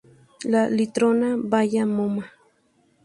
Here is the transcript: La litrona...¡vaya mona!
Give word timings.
La 0.45 0.67
litrona...¡vaya 0.67 1.85
mona! 1.85 2.33